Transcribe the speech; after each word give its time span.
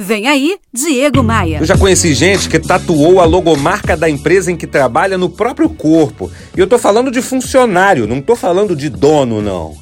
Vem 0.00 0.28
aí, 0.28 0.56
Diego 0.72 1.24
Maia. 1.24 1.58
Eu 1.58 1.66
já 1.66 1.76
conheci 1.76 2.14
gente 2.14 2.48
que 2.48 2.60
tatuou 2.60 3.20
a 3.20 3.24
logomarca 3.24 3.96
da 3.96 4.08
empresa 4.08 4.52
em 4.52 4.56
que 4.56 4.64
trabalha 4.64 5.18
no 5.18 5.28
próprio 5.28 5.68
corpo. 5.68 6.30
E 6.56 6.60
eu 6.60 6.68
tô 6.68 6.78
falando 6.78 7.10
de 7.10 7.20
funcionário, 7.20 8.06
não 8.06 8.20
tô 8.20 8.36
falando 8.36 8.76
de 8.76 8.88
dono, 8.88 9.42
não. 9.42 9.76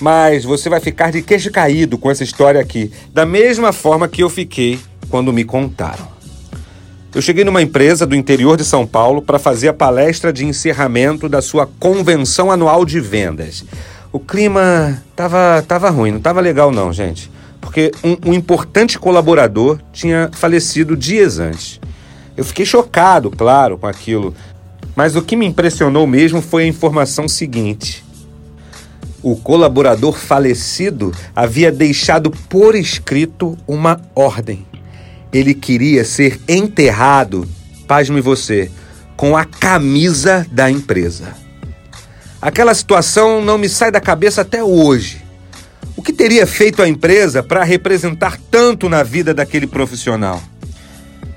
Mas 0.00 0.44
você 0.44 0.70
vai 0.70 0.80
ficar 0.80 1.12
de 1.12 1.20
queixo 1.20 1.50
caído 1.50 1.98
com 1.98 2.10
essa 2.10 2.24
história 2.24 2.58
aqui, 2.58 2.90
da 3.12 3.26
mesma 3.26 3.70
forma 3.70 4.08
que 4.08 4.22
eu 4.22 4.30
fiquei 4.30 4.80
quando 5.10 5.30
me 5.30 5.44
contaram. 5.44 6.08
Eu 7.14 7.20
cheguei 7.20 7.44
numa 7.44 7.60
empresa 7.60 8.06
do 8.06 8.16
interior 8.16 8.56
de 8.56 8.64
São 8.64 8.86
Paulo 8.86 9.20
para 9.20 9.38
fazer 9.38 9.68
a 9.68 9.74
palestra 9.74 10.32
de 10.32 10.46
encerramento 10.46 11.28
da 11.28 11.42
sua 11.42 11.68
convenção 11.78 12.50
anual 12.50 12.86
de 12.86 12.98
vendas. 12.98 13.62
O 14.10 14.18
clima 14.18 15.02
tava, 15.14 15.62
tava 15.68 15.90
ruim, 15.90 16.12
não 16.12 16.20
tava 16.20 16.40
legal 16.40 16.72
não, 16.72 16.90
gente 16.90 17.30
porque 17.60 17.92
um, 18.02 18.30
um 18.30 18.34
importante 18.34 18.98
colaborador 18.98 19.78
tinha 19.92 20.30
falecido 20.32 20.96
dias 20.96 21.38
antes. 21.38 21.80
Eu 22.36 22.44
fiquei 22.44 22.64
chocado, 22.64 23.30
claro, 23.30 23.76
com 23.76 23.86
aquilo, 23.86 24.34
mas 24.96 25.16
o 25.16 25.22
que 25.22 25.36
me 25.36 25.46
impressionou 25.46 26.06
mesmo 26.06 26.40
foi 26.40 26.64
a 26.64 26.66
informação 26.66 27.28
seguinte. 27.28 28.04
O 29.22 29.36
colaborador 29.36 30.16
falecido 30.16 31.12
havia 31.36 31.70
deixado 31.70 32.30
por 32.30 32.74
escrito 32.74 33.56
uma 33.68 34.00
ordem. 34.14 34.66
Ele 35.32 35.54
queria 35.54 36.04
ser 36.04 36.40
enterrado, 36.48 37.46
pasme 37.86 38.20
você, 38.20 38.70
com 39.16 39.36
a 39.36 39.44
camisa 39.44 40.46
da 40.50 40.70
empresa. 40.70 41.34
Aquela 42.40 42.72
situação 42.72 43.44
não 43.44 43.58
me 43.58 43.68
sai 43.68 43.90
da 43.90 44.00
cabeça 44.00 44.40
até 44.40 44.64
hoje. 44.64 45.22
O 46.00 46.02
que 46.02 46.14
teria 46.14 46.46
feito 46.46 46.80
a 46.80 46.88
empresa 46.88 47.42
para 47.42 47.62
representar 47.62 48.38
tanto 48.50 48.88
na 48.88 49.02
vida 49.02 49.34
daquele 49.34 49.66
profissional? 49.66 50.42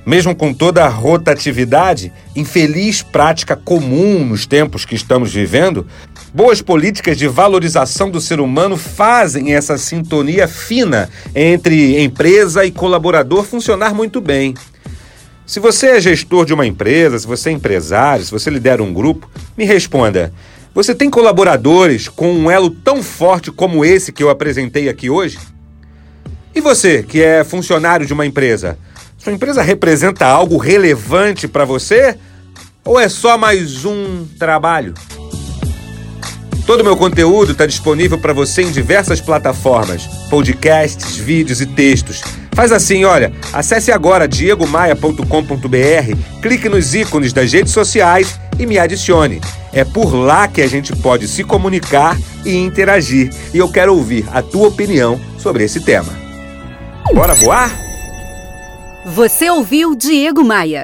Mesmo 0.05 0.33
com 0.33 0.53
toda 0.53 0.85
a 0.85 0.87
rotatividade, 0.87 2.13
infeliz 2.33 3.03
prática 3.03 3.57
comum 3.57 4.23
nos 4.23 4.45
tempos 4.45 4.85
que 4.85 4.95
estamos 4.95 5.33
vivendo, 5.33 5.85
boas 6.33 6.61
políticas 6.61 7.17
de 7.17 7.27
valorização 7.27 8.09
do 8.09 8.21
ser 8.21 8.39
humano 8.39 8.77
fazem 8.77 9.53
essa 9.53 9.77
sintonia 9.77 10.47
fina 10.47 11.09
entre 11.35 12.01
empresa 12.01 12.63
e 12.63 12.71
colaborador 12.71 13.43
funcionar 13.43 13.93
muito 13.93 14.21
bem. 14.21 14.53
Se 15.45 15.59
você 15.59 15.87
é 15.87 15.99
gestor 15.99 16.45
de 16.45 16.53
uma 16.53 16.65
empresa, 16.65 17.19
se 17.19 17.27
você 17.27 17.49
é 17.49 17.51
empresário, 17.51 18.23
se 18.23 18.31
você 18.31 18.49
lidera 18.49 18.81
um 18.81 18.93
grupo, 18.93 19.29
me 19.57 19.65
responda: 19.65 20.31
você 20.73 20.95
tem 20.95 21.09
colaboradores 21.09 22.07
com 22.07 22.33
um 22.33 22.49
elo 22.49 22.71
tão 22.71 23.03
forte 23.03 23.51
como 23.51 23.85
esse 23.85 24.11
que 24.11 24.23
eu 24.23 24.29
apresentei 24.29 24.89
aqui 24.89 25.09
hoje? 25.09 25.37
E 26.55 26.61
você, 26.61 27.03
que 27.03 27.21
é 27.21 27.43
funcionário 27.43 28.05
de 28.05 28.13
uma 28.13 28.25
empresa, 28.25 28.77
sua 29.17 29.33
empresa 29.33 29.61
representa 29.61 30.25
algo 30.25 30.57
relevante 30.57 31.47
para 31.47 31.63
você? 31.63 32.17
Ou 32.83 32.99
é 32.99 33.07
só 33.07 33.37
mais 33.37 33.85
um 33.85 34.25
trabalho? 34.39 34.93
Todo 36.65 36.81
o 36.81 36.83
meu 36.83 36.95
conteúdo 36.95 37.51
está 37.51 37.65
disponível 37.65 38.17
para 38.17 38.33
você 38.33 38.63
em 38.63 38.71
diversas 38.71 39.19
plataformas, 39.19 40.07
podcasts, 40.29 41.17
vídeos 41.17 41.61
e 41.61 41.65
textos. 41.65 42.21
Faz 42.53 42.71
assim, 42.71 43.03
olha, 43.03 43.33
acesse 43.51 43.91
agora 43.91 44.27
diegomaia.com.br, 44.27 46.41
clique 46.41 46.69
nos 46.69 46.95
ícones 46.95 47.33
das 47.33 47.51
redes 47.51 47.73
sociais 47.73 48.39
e 48.57 48.65
me 48.65 48.77
adicione. 48.77 49.41
É 49.71 49.83
por 49.83 50.13
lá 50.13 50.47
que 50.47 50.61
a 50.61 50.67
gente 50.67 50.95
pode 50.95 51.27
se 51.27 51.43
comunicar 51.43 52.17
e 52.45 52.55
interagir. 52.55 53.29
E 53.53 53.57
eu 53.57 53.71
quero 53.71 53.95
ouvir 53.95 54.25
a 54.31 54.41
tua 54.41 54.67
opinião 54.67 55.19
sobre 55.37 55.63
esse 55.63 55.81
tema. 55.81 56.13
Bora 57.13 57.33
voar? 57.33 57.71
Você 59.05 59.49
ouviu 59.49 59.95
Diego 59.95 60.43
Maia. 60.43 60.81